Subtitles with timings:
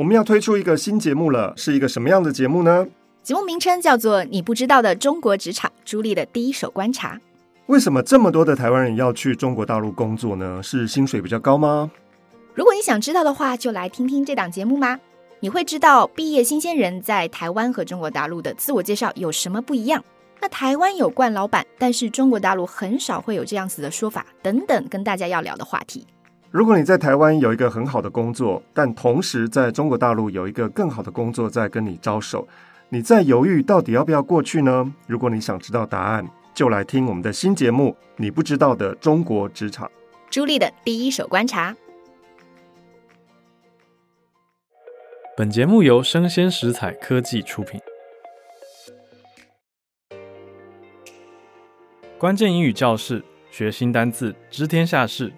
[0.00, 2.86] 我们要推出一个新节目了，是一个什么样的节目呢？
[3.22, 7.20] 节目名称叫做《你不知道的中国职场》，朱莉的第一手观察。
[7.66, 10.62] 为什么这么多的台湾人要去中国大陆工作呢？
[10.62, 11.90] 是薪水比较高吗？
[12.54, 14.98] 如果你想知道的话，就来听听这档节目吧？
[15.40, 20.02] 你会知道毕业新鲜人在台湾和中国大陆的自我介绍有什么不一样？
[20.40, 26.06] 那台湾有惯老板，但是中国大陆很少会有这样子的说法，等等，跟大家要聊的话题。
[26.50, 32.46] 如果你在台湾有一个很好的工作，但同时在中国大陆有一个更好的工作在跟你招手，
[32.88, 34.92] 你在犹豫到底要不要过去呢？
[35.06, 39.86] 如果你想知道答案，就来听我们的新节目《你不知道的中国职场》。
[40.28, 41.76] 朱莉的第一手观察。
[45.36, 47.80] 本节目由生鲜食材科技出品。
[52.18, 55.32] 关键英语教室，学新单字，知天下事。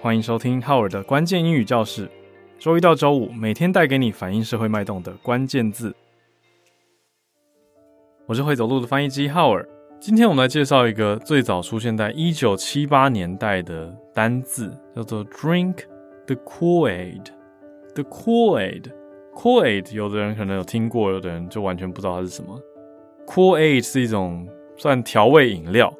[0.00, 2.08] 欢迎收听浩尔的关键英语教室，
[2.56, 5.92] 周一到周五每天带给你反映社会脉动的关键字。
[8.24, 9.68] 我是会走路的翻译机浩尔，
[9.98, 15.78] 今天我们来介绍一个最早出现在一九七八年代的单字，叫做 “drink
[16.26, 17.24] the Kool-Aid”。
[17.96, 22.56] The Kool-Aid，Kool-Aid，有的人可能有听过，有的人就完全不知道它是什么。
[23.26, 24.46] Kool-Aid 是一种
[24.76, 25.92] 算调味饮料，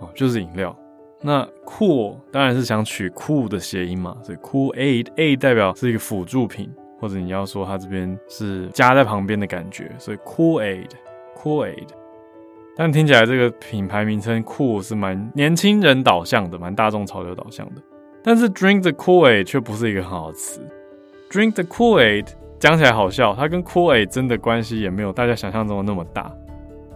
[0.00, 0.74] 哦，就是饮料。
[1.20, 10.88] 那 cool 当然是想取 cool 的谐音嘛，所以 cool aid aid 代表是一个辅助品，或者你要说它这边是加在旁边的感觉，所以 cool aid
[11.36, 11.88] cool aid。
[12.76, 17.82] 但听起来这个品牌名称 cool 是蛮年轻人导向的，蛮大众潮流导向的。
[18.22, 20.60] 但是 drink the cool aid 却不是一个很好的词
[21.30, 22.26] ，drink the cool aid
[22.60, 26.32] 讲起来好笑，它跟 cool aid 真的关系也没有大家想象中的那么大。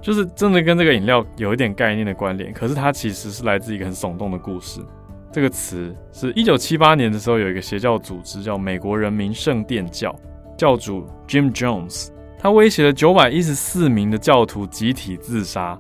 [0.03, 4.81] 就是真的跟这个饮料有一点概念的关联，可是它其实是来自一个很耸动的故事。
[5.31, 10.15] 这个词是一九七八年的时候，有一个邪教组织叫美国人民圣殿教，
[10.59, 15.79] 教主 Jim Jones，他威胁了九百一十四名的教徒集体自杀。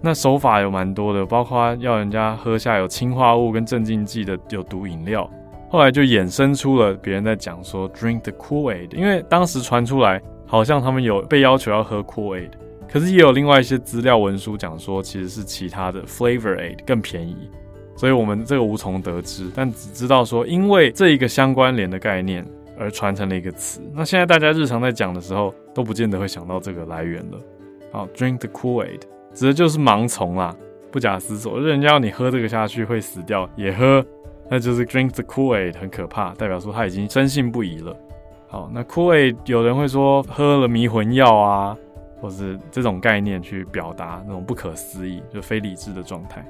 [0.00, 5.28] 那手法有蛮多的，包括要人家喝下有氰化物跟镇静剂的有毒饮料。
[5.68, 12.50] 后来就衍生出了别人在讲说 Drink the Kool-Aid，因为当时传出来好像他们有被要求要喝 Kool-Aid。
[12.88, 17.50] 可是也有另外一些资料文书讲说，其实是其他的 Flavor Aid 更便宜，
[17.96, 22.46] 所以我们这个无从得知，但只知道说，因为这一个相关联的概念
[22.78, 23.80] 而传承了一个词。
[23.92, 27.38] 那现在大家日常在讲的时候，都不见得会想到这个来源了。
[27.90, 29.00] 好，Drink the Kool-Aid
[29.32, 30.54] 指的就是盲从啦，
[30.92, 34.04] 不假思索，人家要你喝这个下去会死掉，也喝，
[34.48, 37.96] 那就是 Drink the Kool-Aid 很可怕，代表说他已经深信不疑了。
[38.46, 41.76] 好，那 Kool-Aid 有人会说喝了迷魂药啊。
[42.23, 46.45] 或是这种概念去表达那种不可思议、就非理智的状态。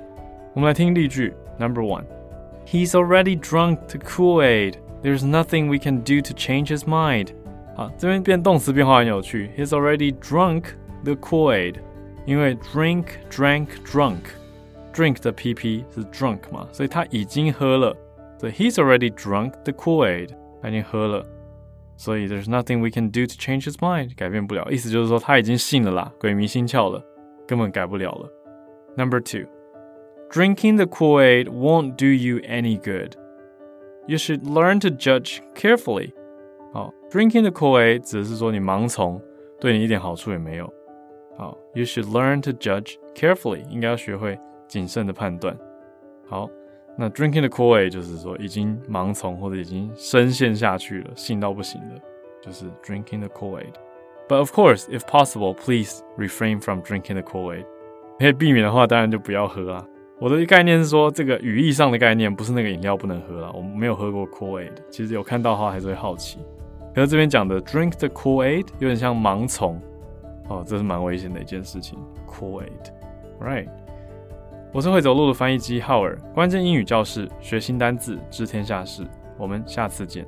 [0.53, 2.03] 我们来听例句：Number one,
[2.65, 4.75] He's already drunk the Kool-Aid.
[5.01, 7.29] There's nothing we can do to change his mind.
[7.75, 9.49] 好，这边变动词变化很有趣。
[9.57, 10.63] He's already drunk
[11.03, 11.75] the Kool-Aid，
[12.25, 17.95] 因为 drink, drank, drunk，drink 的 PP 是 drunk 嘛，所以他已经喝了。
[18.37, 20.29] 所以 He's already drunk the Kool-Aid，
[20.61, 21.25] 他已经喝了。
[21.97, 24.69] 所以 there's nothing we can do to change his mind，改变不了。
[24.71, 27.03] 意思就是说他已经信了啦，鬼迷心窍了，
[27.47, 28.29] 根本改不了了。
[28.95, 29.47] Number two,
[30.31, 33.15] drinking the Kool-Aid won't do you any good.
[34.07, 36.13] You should learn to judge carefully.
[36.73, 39.21] 好，drinking the Kool-Aid 指的是说你盲从，
[39.59, 40.71] 对你一点好处也没有。
[41.37, 45.57] 好，you should learn to judge carefully，应该要学会谨慎的判断。
[46.27, 46.49] 好。
[46.96, 52.00] 那 drinking the Kool-Aid 就是说已经盲从或者已经深陷下去了，信到不行了，
[52.40, 53.72] 就是 drinking the Kool-Aid。
[54.28, 57.66] But of course, if possible, please refrain from drinking the Kool-Aid。
[58.18, 59.84] 可以避免的话，当然就不要喝啊。
[60.20, 63.52] 我的概念是说，这个语义上的概念不是那个饮料不能喝了。
[63.52, 66.38] 我没有喝过 Kool-Aid，其实有看到的话还是会好奇。
[66.94, 69.82] 可是这边讲的 drink the Kool-Aid 有点像盲从
[70.48, 71.98] 哦，这是蛮危险的一件事情。
[72.28, 73.68] Kool-Aid，right？
[74.74, 79.06] 我是会走路的翻译机浩尔，关键英语教室，学新单字，知天下事。
[79.38, 80.26] 我们下次见。